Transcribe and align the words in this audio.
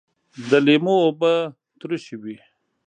د 0.49 0.51
لیمو 0.65 0.95
اوبه 1.05 1.33
ترشی 1.79 2.15
وي 2.21 2.37